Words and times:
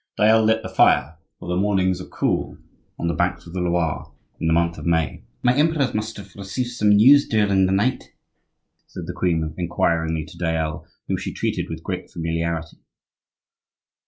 Dayelle 0.17 0.43
lit 0.47 0.63
the 0.63 0.67
fire, 0.69 1.19
for 1.37 1.47
the 1.47 1.55
mornings 1.55 2.01
are 2.01 2.07
cool 2.07 2.57
on 2.97 3.07
the 3.07 3.13
banks 3.13 3.45
of 3.45 3.53
the 3.53 3.59
Loire 3.61 4.11
in 4.39 4.47
the 4.47 4.51
month 4.51 4.79
of 4.79 4.85
May. 4.87 5.21
"My 5.43 5.53
uncles 5.55 5.93
must 5.93 6.17
have 6.17 6.33
received 6.35 6.71
some 6.71 6.89
news 6.95 7.27
during 7.27 7.67
the 7.67 7.71
night?" 7.71 8.11
said 8.87 9.05
the 9.05 9.13
queen, 9.13 9.53
inquiringly 9.59 10.25
to 10.25 10.37
Dayelle, 10.39 10.87
whom 11.07 11.17
she 11.17 11.31
treated 11.31 11.69
with 11.69 11.83
great 11.83 12.09
familiarity. 12.09 12.77